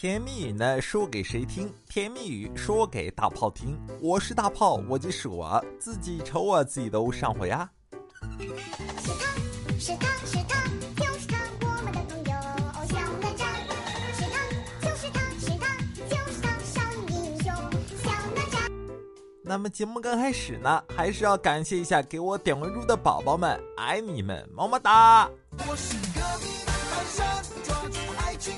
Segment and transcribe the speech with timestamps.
[0.00, 1.70] 甜蜜语呢，说给谁听？
[1.86, 3.78] 甜蜜语说给大炮听。
[4.00, 7.70] 我是大炮，我就是我自己瞅我自己都上火呀。
[8.18, 8.48] 是
[9.18, 9.28] 他
[9.78, 10.64] 是他是他，
[10.96, 13.44] 就是他，我们的朋友哦，小哪吒。
[14.16, 14.40] 是他
[14.80, 15.66] 就是他是他
[16.08, 17.52] 就是他，少年英雄
[18.02, 18.72] 小哪吒。
[19.44, 25.28] 那么节目刚开始呢，还是要感谢一下给我点关注的宝宝们，爱你们，么么哒！
[25.68, 28.54] 我是隔壁的泰山，抓住爱情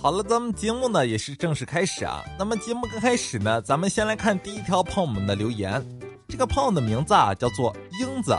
[0.00, 2.22] 好了，咱们节目呢也是正式开始啊。
[2.38, 5.84] 那么节目刚开始呢，咱们先来看第一条朋友们的留言。
[6.28, 8.38] 这个朋友的名字啊叫做英子，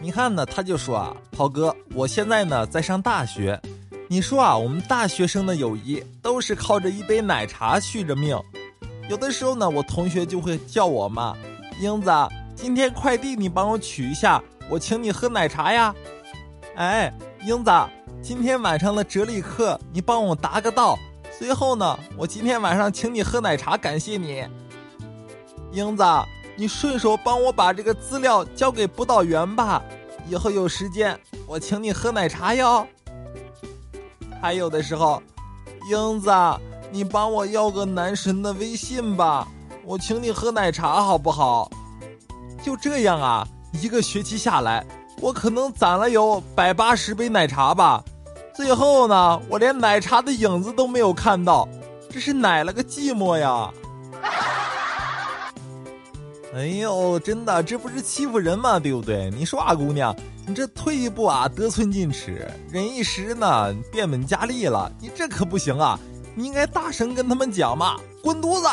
[0.00, 3.60] 你看呢，他就说啊，涛哥，我现在呢在上大学。
[4.08, 8.36] 你说啊，我们大学生的友谊都是靠着一杯奶茶续着命。
[9.08, 11.36] 有的时候呢，我同学就会叫我嘛，
[11.80, 12.10] 英子，
[12.56, 15.94] 今天快递你帮我取一下，我请你喝奶茶呀。
[16.74, 17.12] 哎，
[17.44, 17.70] 英子，
[18.20, 20.98] 今天晚上的哲理课你帮我答个到。
[21.30, 24.44] 随后呢，我今天晚上请你喝奶茶，感谢你。
[25.70, 26.02] 英子，
[26.56, 29.82] 你顺手帮我把这个资料交给辅导员吧，
[30.26, 32.86] 以后有时间我请你喝奶茶哟。
[34.40, 35.22] 还有的时候，
[35.90, 36.30] 英子，
[36.90, 39.46] 你帮我要个男神的微信吧，
[39.84, 41.70] 我请你喝奶茶好不好？
[42.62, 43.46] 就这样啊，
[43.80, 44.84] 一个学期下来，
[45.20, 48.02] 我可能攒了有百八十杯奶茶吧。
[48.58, 51.68] 最后呢，我连奶茶的影子都没有看到，
[52.10, 53.72] 这是奶了个寂寞呀！
[56.52, 58.80] 哎呦，真的，这不是欺负人吗？
[58.80, 59.30] 对不对？
[59.30, 60.12] 你说啊，姑娘，
[60.44, 62.32] 你这退一步啊，得寸进尺；
[62.68, 64.90] 忍一时呢，变本加厉了。
[65.00, 65.96] 你这可不行啊！
[66.34, 67.94] 你应该大声跟他们讲嘛，
[68.24, 68.66] 滚犊子！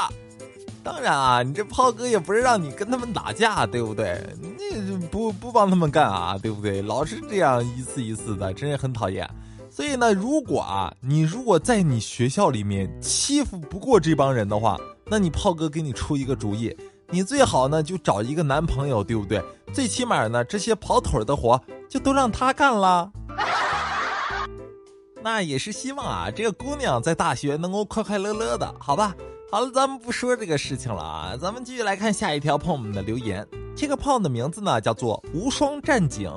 [0.84, 4.20] 当然啊，你这炮哥也不是让你跟他们打架，对不对？
[4.42, 6.82] 你不不帮他们干啊，对不对？
[6.82, 9.30] 老是这样一次一次的，真是很讨厌。
[9.76, 16.74] 所以呢，如果啊，你如果在你学校里面欺负不过这帮人的话，那你炮哥给你出一个主意，
[17.10, 19.44] 你最好呢就找一个男朋友，对不对？
[19.74, 23.12] 最起码呢，这些跑腿的活就都让他干了。
[25.22, 29.14] 那也是希望啊，这个姑娘在大学能够快快乐乐的，好吧？
[29.52, 33.46] 好了，咱们不说这个事情了啊，咱们继续来看下一条朋友们的留言。
[33.76, 36.32] 这个炮的名字呢叫做无双战警，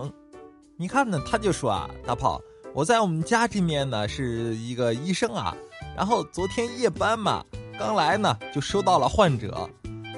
[0.77, 2.41] 你看呢，他就说啊，大炮，
[2.79, 5.53] 我在我们家这面呢是一个医生啊，
[5.97, 7.45] 然后昨天夜班嘛，
[7.77, 9.69] 刚来呢就收到了患者，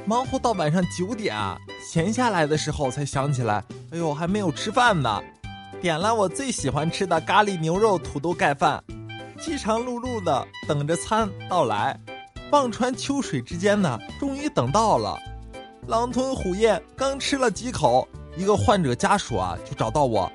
[0.04, 1.56] 忙活到晚上九点啊，
[1.90, 5.22] 闲下来的时候才想起来，哎呦还没有吃饭呢，
[5.80, 8.84] 点了我最喜欢吃的咖喱牛肉土豆盖饭，
[9.40, 11.98] 饥肠辘辘的等着餐到来。
[12.50, 15.18] 望穿秋水之间呢，终于等到了。
[15.86, 18.06] 狼吞虎咽，刚吃了几口，
[18.36, 20.30] 一个患者家属啊就找到我，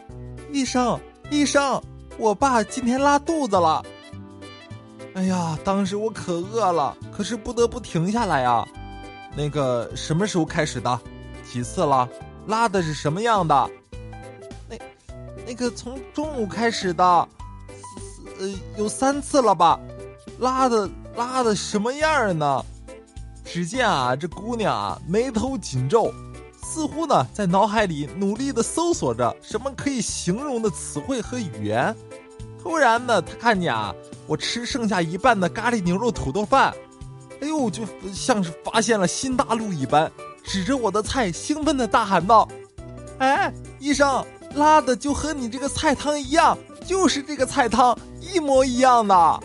[0.52, 1.00] 医生，
[1.30, 1.80] 医生，
[2.18, 3.84] 我爸今天拉肚子了。
[5.14, 8.68] 哎呀，当时我可饿了，可是不得不停下来呀。
[9.36, 11.00] 那个什么时候开始的？
[11.52, 12.08] 几次了？
[12.48, 13.70] 拉的是什么样的？
[14.70, 14.78] 那，
[15.46, 17.04] 那个从中午开始的，
[18.40, 19.80] 呃，有三次了吧？
[20.40, 20.90] 拉的。
[21.16, 22.66] 拉的什么样呢？
[23.46, 26.14] 只见啊，这姑娘啊，眉头紧皱，
[26.68, 31.96] 似乎呢在脑海里努力的搜索着什么可以形容的词汇和语言。
[32.62, 33.94] 突然呢，他看见啊，
[34.26, 36.74] 我吃剩下一半的咖喱牛肉土豆饭，
[37.40, 40.12] 哎呦，就像是发现了新大陆一般，
[40.44, 42.50] 指着我的菜兴奋的大喊道
[43.20, 49.40] ：“哎，医生，拉的就和你这个菜汤一样，就是这个菜汤一模一样的。”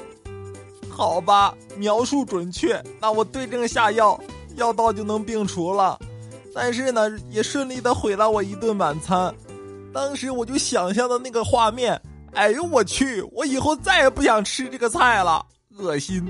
[0.89, 4.19] 好吧，描述准确，那我对症下药，
[4.57, 5.99] 药到就能病除了。
[6.55, 9.35] 但是呢，也顺利的毁了我一顿晚餐。
[9.93, 12.01] 当时我就想象的那个画面，
[12.33, 15.45] 哎呦我去，我以后再也不想吃这个菜了，
[15.77, 16.25] 恶心。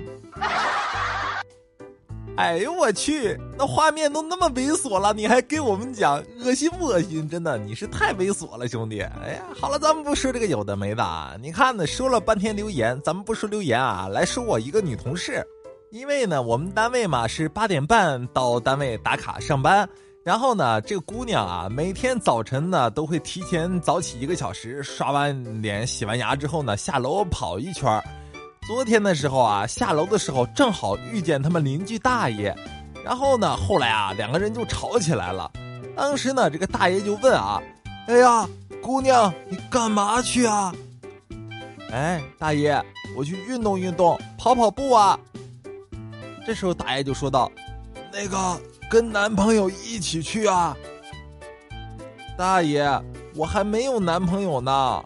[2.37, 7.29] 哎呦我去，那画面都那么猥琐了，你还给我们讲恶心不恶心？
[7.29, 9.03] 真的，你是太猥琐了，兄弟。
[9.03, 11.35] 哎呀，好了，咱们不说这个有的没的啊。
[11.43, 15.47] 你看呢，说了半天留言，咱们不说留言啊，来说我一个女同事。
[15.91, 19.87] 因为呢，我们单位嘛是八点半到单位打卡上班，
[20.23, 28.05] 然后呢，这个姑娘啊，每天早晨呢都会提前早起一个小时，刷完脸、洗完牙之后呢，下楼跑一圈儿。
[28.67, 32.55] 昨天的时候啊，下楼的时候正好遇见他们邻居大爷，
[33.03, 35.51] 然后呢，后来啊，两个人就吵起来了。
[35.97, 37.61] 当时呢，这个大爷就问啊
[38.07, 38.47] ：“哎呀，
[38.83, 40.73] 姑娘，你干嘛去啊
[41.91, 42.81] ？”“哎，大爷，
[43.17, 45.19] 我去运动运动，跑跑步啊。”
[46.47, 47.51] 这时候大爷就说道
[48.13, 50.77] ：“那个，跟男朋友一起去啊。”
[52.37, 52.85] 大爷，
[53.35, 55.05] 我还没有男朋友呢。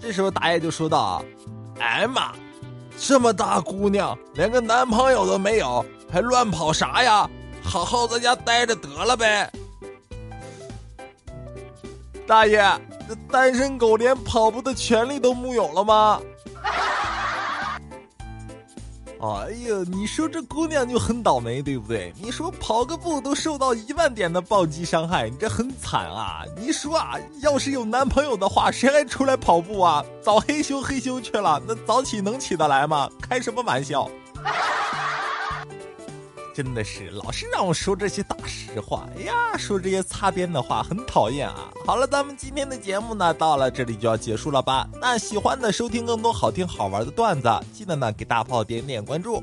[0.00, 1.22] 这时候大爷就说道
[1.78, 2.32] ：“啊，哎妈，
[2.96, 7.28] 这么大姑娘连个男朋友都没有，还乱跑啥呀？
[7.62, 9.52] 好好在家待着得了呗。”
[12.26, 12.58] 大爷，
[13.08, 16.20] 这单身狗连跑步的权利都木有了吗？
[19.22, 22.12] 哎呀，你说这姑娘就很倒霉，对不对？
[22.20, 26.42] 你说跑个步都受到一万点的暴击伤害，你这很惨啊！
[26.56, 30.04] 你说啊，要是有男朋友的话，谁还出来跑步啊？
[30.20, 33.08] 早嘿咻嘿咻去了，那早起能起得来吗？
[33.20, 34.10] 开什么玩笑！
[36.54, 41.70] 真的是老是让我说这些大实话，哎呀，说这些擦边的话很讨厌啊！
[41.86, 44.88] 好了，咱们今天的节目呢，到了这里就要结束了吧？
[45.00, 49.42] 那喜欢的收听更多好听好玩的段子，记得呢给大炮点点关注，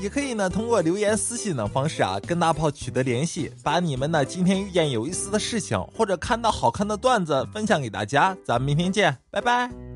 [0.00, 8.36] 也可以呢通过留言、私信等方式啊跟大炮取得联系，把你们呢今天遇见有意思的事情或者看到好看的段子分享给大家。
[8.44, 9.91] 咱们明天见，拜拜。